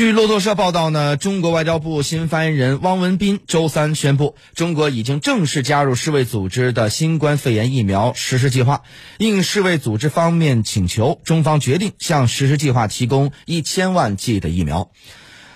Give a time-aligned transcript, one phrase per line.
[0.00, 8.80] 据路透社报道呢，中国外交部新发言人汪文斌周三宣布，中国已经正式加入世卫组织的新冠肺炎疫苗实施计划。
[9.18, 14.90] 应世卫组织方面请求，中方决定向实施计划提供一千万剂的疫苗。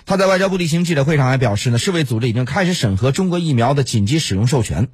[0.05, 4.89] 他在外交部例行记者会上还表示呢，世卫组织已经开始审核中国疫苗的紧急使用授权。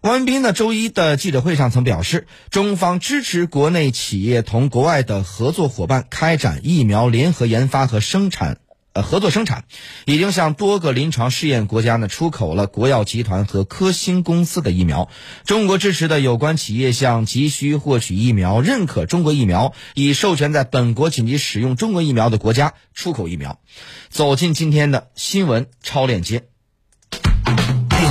[0.00, 8.58] 汪文斌呢，周一的记者会上曾表示，中方支持国内企业同国外的合作伙伴开展疫苗联合研发和生产。
[8.94, 9.64] 呃，合作生产
[10.06, 15.08] 已经向多个临床试验国家呢出口了国药集团和科兴公司的疫苗。
[15.44, 23.60] 中国支持的有关企业向急需获取疫苗、认可中国疫苗、已授权在本国紧急使用中国疫苗的国家出口疫苗。
[24.08, 26.44] 走进今天的新闻超链接。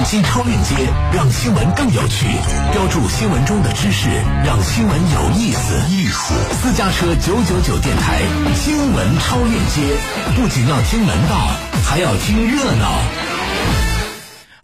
[0.10, 0.74] 点击超链接，
[1.14, 2.28] 让新闻更有趣；
[2.72, 4.08] 标注新闻中的知识，
[4.46, 5.76] 让新闻有意思。
[5.90, 8.22] 意思，私家车九九九电台
[8.56, 9.98] 新闻超链接，
[10.34, 11.50] 不仅要听门道，
[11.84, 13.02] 还要听热闹。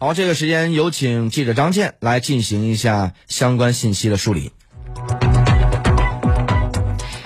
[0.00, 4.50] 好，这个时间有请记者张健来进行一下相关信息的梳理。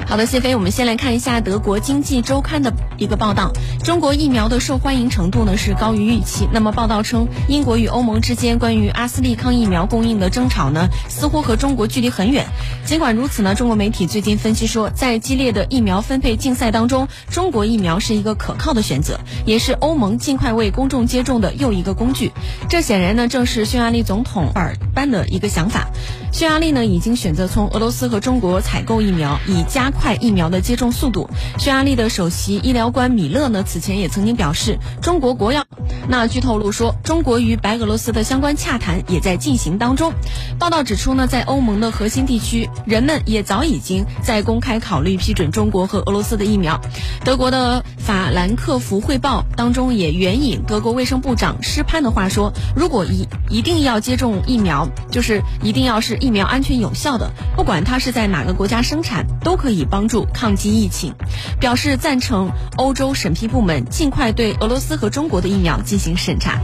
[0.08, 3.52] 好的，谢飞，我们先来看一下德国经济周刊的一个报道。
[3.82, 6.48] 中国疫苗的受欢迎程度呢是高于预期。
[6.52, 12.46] 那么报道称，英国与欧盟之间关于阿斯利康疫苗供应的争吵呢，似乎和中国距离很远。
[12.84, 22.32] 尽管如此呢，中国媒体最近分析说，在激烈的疫苗分配竞赛当中，中国疫苗是一个可靠的选择，也是欧盟尽快为公众接种的又一个工具。
[22.68, 25.88] 这显然呢，正是匈牙利总统尔班的一个想法。
[26.30, 31.28] 匈牙利呢，已经选择从俄罗斯和中国采购疫苗，以加快疫苗的接种速度。
[31.58, 35.64] 匈牙利的首席医疗官米勒呢，此前也曾经表示，中国国药。
[36.08, 40.12] 那据透露说，中国与白俄罗斯的相关洽谈也在进行当中。
[40.58, 46.80] 报道指出呢，在欧盟的核心地区，人们也早已经在公开考虑批准中国和俄罗斯的疫苗。
[47.24, 61.12] 德国的法兰克福汇报当中也援引德国卫生部长施潘的话说，如果一一定要接种疫苗，就是一定要是疫苗安全有效的，不管它是在哪个国家生产，都可以帮助抗击疫情。
[61.60, 66.58] 表示赞成欧洲审批部门尽快对俄罗斯和中国的疫苗进行审查。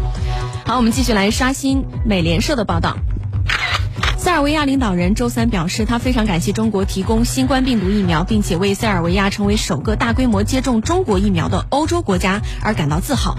[0.65, 2.97] 好，我们继续来刷新美联社的报道。
[4.25, 13.37] 塞尔维亚领导人周三表示，他非常感谢中国提供新冠病毒疫苗，并且为塞尔维亚成为首个大规模接种中国疫苗的欧洲国家而感到自豪。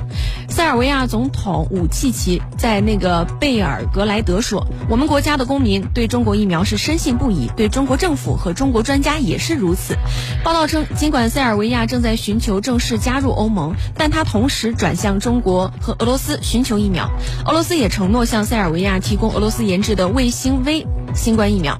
[0.55, 9.97] 塞尔维亚总统武契奇在那个贝尔格莱德说：“我们国家的公民对中国疫苗是深信不疑，对中国政府和中国专家也是如此。”
[10.45, 17.11] 报道称，尽管塞尔维亚正在寻求正式加入欧盟，但他同时转向中国和俄罗斯寻求疫苗。
[17.45, 20.87] 俄罗斯也承诺向塞尔维亚提供俄罗斯研制的卫星 V。
[21.13, 21.79] 新冠疫苗，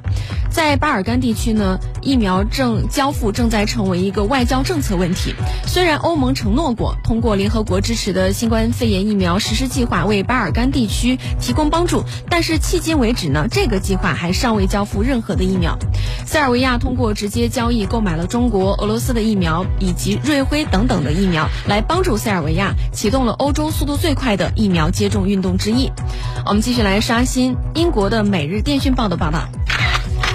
[0.50, 5.34] 在巴尔干地区呢，疫苗正交付正在成为一个外交政策问题。
[5.66, 15.78] 虽然欧盟承诺过通过联合国支持的新冠肺炎疫苗实施计划为巴尔干地区提供帮助，但是迄今为止呢，这个计划还尚未交付任何的疫苗。
[16.25, 25.91] 塞尔维亚通过直接交易购买了中国、俄罗斯的疫苗以及瑞辉等等的疫苗，来帮助塞尔维亚启动了欧洲速度最快的疫苗接种运动之一。
[26.46, 29.48] 我们继续来刷新英国的《每日电讯报》的报道。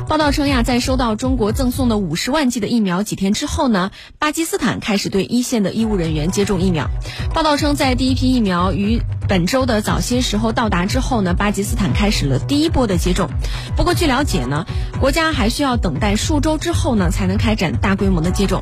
[0.09, 6.89] 报道称呀，在收到中国赠送的五十万剂的疫苗几天之后呢，巴基斯坦开始对一线的医务人员接种疫苗。
[7.33, 13.31] 报道称，在第一批疫苗于本周的早些时候到达之后呢，巴基斯坦开始了第一波的接种。
[13.77, 14.67] 不过据了解呢，
[14.99, 18.61] 国家还需要等待数周之后呢，才能开展大规模的接种。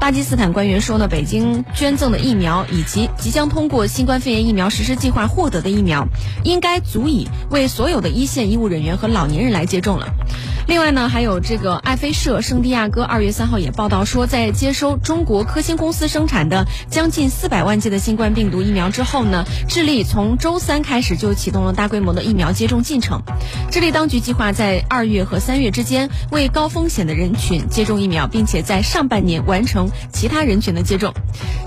[0.00, 6.08] 巴基斯坦官员说呢，北京捐赠的疫苗以及即将通过新冠肺炎疫苗实施计划获得的疫苗，
[6.42, 10.08] 应该足以为所有的一线医务人员和老年人来接种了。
[10.68, 23.22] 另外呢，还有这个爱飞社圣地亚哥二月三号也报道说，在接收中国科兴公司生产的将近四百万剂的新冠病毒疫苗之后呢，智利从周三开始就启动了大规模的疫苗接种进程。
[23.70, 31.14] 智利当局计划在二月和三月之间为高风险的人群接种疫苗，并且在上半年完成其他人群的接种。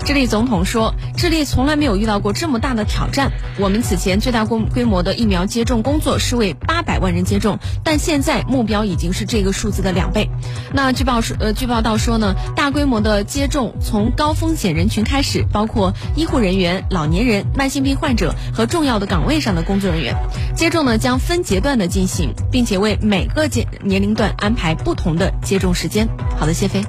[0.04, 3.32] 智利总统说，智利从来没有遇到过这么大的挑战。
[3.58, 8.91] 我们此前最大规规模的疫苗接种工作是为八百万人接种，但现在目标已。
[8.92, 10.28] 已经是这个数字的两倍。
[10.72, 20.14] 那据报说，呃，据报道说呢，大规模的接种从高风险人群开始，包括医护人员、老年人、慢性病患者和重要的岗位上的工作人员。
[20.54, 26.06] 接种呢将分阶段的进行，并且为每个阶年龄段安排不同的接种时间。
[26.38, 26.84] 好的，谢飞。